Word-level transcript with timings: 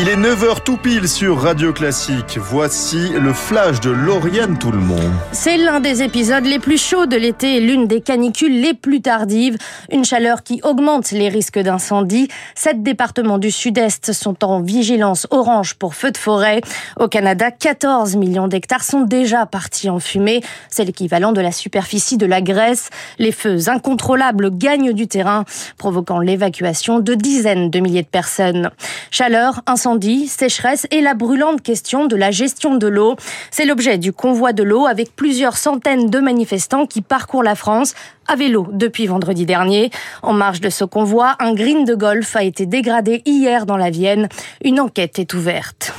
Il 0.00 0.08
est 0.08 0.16
9h 0.16 0.62
tout 0.62 0.76
pile 0.76 1.08
sur 1.08 1.40
Radio 1.40 1.72
Classique. 1.72 2.38
Voici 2.38 3.08
le 3.08 3.32
flash 3.32 3.80
de 3.80 3.90
Lauriane 3.90 4.56
Tout 4.56 4.70
le 4.70 4.78
monde. 4.78 5.12
C'est 5.32 5.56
l'un 5.56 5.80
des 5.80 6.04
épisodes 6.04 6.44
les 6.44 6.60
plus 6.60 6.80
chauds 6.80 7.06
de 7.06 7.16
l'été 7.16 7.58
l'une 7.58 7.88
des 7.88 8.00
canicules 8.00 8.60
les 8.60 8.74
plus 8.74 9.00
tardives. 9.00 9.58
Une 9.90 10.04
chaleur 10.04 10.44
qui 10.44 10.60
augmente 10.62 11.10
les 11.10 11.28
risques 11.28 11.58
d'incendie. 11.58 12.28
Sept 12.54 12.80
départements 12.84 13.38
du 13.38 13.50
sud-est 13.50 14.12
sont 14.12 14.44
en 14.44 14.60
vigilance 14.60 15.26
orange 15.30 15.74
pour 15.74 15.96
feux 15.96 16.12
de 16.12 16.16
forêt. 16.16 16.60
Au 17.00 17.08
Canada, 17.08 17.50
14 17.50 18.14
millions 18.14 18.46
d'hectares 18.46 18.84
sont 18.84 19.00
déjà 19.00 19.46
partis 19.46 19.90
en 19.90 19.98
fumée. 19.98 20.44
C'est 20.70 20.84
l'équivalent 20.84 21.32
de 21.32 21.40
la 21.40 21.50
superficie 21.50 22.18
de 22.18 22.26
la 22.26 22.40
Grèce. 22.40 22.90
Les 23.18 23.32
feux 23.32 23.68
incontrôlables 23.68 24.56
gagnent 24.56 24.92
du 24.92 25.08
terrain, 25.08 25.44
provoquant 25.76 26.20
l'évacuation 26.20 27.00
de 27.00 27.14
dizaines 27.14 27.68
de 27.68 27.80
milliers 27.80 28.02
de 28.02 28.06
personnes. 28.06 28.70
Chaleur, 29.10 29.60
incendie 29.66 29.87
sécheresse 30.26 30.86
et 30.90 31.00
la 31.00 31.14
brûlante 31.14 31.62
question 31.62 32.06
de 32.06 32.16
la 32.16 32.30
gestion 32.30 32.76
de 32.76 32.86
l'eau. 32.86 33.16
C'est 33.50 33.64
l'objet 33.64 33.96
du 33.96 34.12
convoi 34.12 34.52
de 34.52 34.62
l'eau 34.62 34.86
avec 34.86 35.14
plusieurs 35.16 35.56
centaines 35.56 36.10
de 36.10 36.18
manifestants 36.18 36.86
qui 36.86 37.00
parcourent 37.00 37.42
la 37.42 37.54
France 37.54 37.94
à 38.26 38.36
vélo 38.36 38.66
depuis 38.72 39.06
vendredi 39.06 39.46
dernier. 39.46 39.90
En 40.22 40.34
marge 40.34 40.60
de 40.60 40.68
ce 40.68 40.84
convoi, 40.84 41.36
un 41.38 41.54
green 41.54 41.84
de 41.84 41.94
golf 41.94 42.36
a 42.36 42.42
été 42.42 42.66
dégradé 42.66 43.22
hier 43.24 43.64
dans 43.64 43.78
la 43.78 43.90
Vienne. 43.90 44.28
Une 44.62 44.80
enquête 44.80 45.18
est 45.18 45.32
ouverte. 45.32 45.94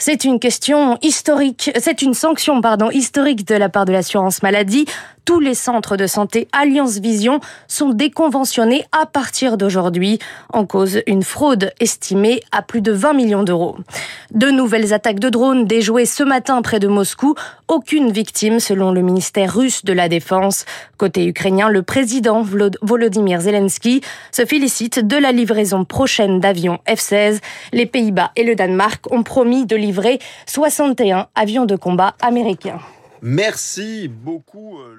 C'est 0.00 0.24
une 0.24 0.38
question 0.38 0.96
historique, 1.02 1.72
c'est 1.78 2.02
une 2.02 2.14
sanction, 2.14 2.60
pardon, 2.60 2.88
historique 2.88 3.46
de 3.46 3.56
la 3.56 3.68
part 3.68 3.84
de 3.84 3.92
l'assurance 3.92 4.44
maladie. 4.44 4.86
Tous 5.28 5.40
les 5.40 5.52
centres 5.52 5.98
de 5.98 6.06
santé 6.06 6.48
Alliance 6.52 7.00
Vision 7.00 7.40
sont 7.66 7.90
déconventionnés 7.90 8.86
à 8.98 9.04
partir 9.04 9.58
d'aujourd'hui. 9.58 10.18
En 10.54 10.64
cause, 10.64 11.02
une 11.06 11.22
fraude 11.22 11.70
estimée 11.80 12.40
à 12.50 12.62
plus 12.62 12.80
de 12.80 12.92
20 12.92 13.12
millions 13.12 13.42
d'euros. 13.42 13.76
De 14.30 14.46
nouvelles 14.46 14.94
attaques 14.94 15.18
de 15.18 15.28
drones 15.28 15.66
déjouées 15.66 16.06
ce 16.06 16.22
matin 16.22 16.62
près 16.62 16.80
de 16.80 16.88
Moscou. 16.88 17.34
Aucune 17.68 18.10
victime 18.10 18.58
selon 18.58 18.90
le 18.90 19.02
ministère 19.02 19.54
russe 19.54 19.84
de 19.84 19.92
la 19.92 20.08
Défense. 20.08 20.64
Côté 20.96 21.26
ukrainien, 21.26 21.68
le 21.68 21.82
président 21.82 22.42
Volodymyr 22.80 23.42
Zelensky 23.42 24.00
se 24.32 24.46
félicite 24.46 25.06
de 25.06 25.18
la 25.18 25.32
livraison 25.32 25.84
prochaine 25.84 26.40
d'avions 26.40 26.78
F-16. 26.88 27.40
Les 27.74 27.84
Pays-Bas 27.84 28.30
et 28.34 28.44
le 28.44 28.54
Danemark 28.54 29.12
ont 29.12 29.24
promis 29.24 29.66
de 29.66 29.76
livrer 29.76 30.20
61 30.46 31.26
avions 31.34 31.66
de 31.66 31.76
combat 31.76 32.14
américains. 32.22 32.80
Merci 33.20 34.08
beaucoup. 34.08 34.78
Euh, 34.78 34.94